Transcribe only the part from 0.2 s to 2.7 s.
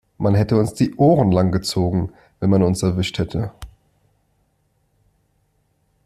hätte uns die Ohren lang gezogen, wenn man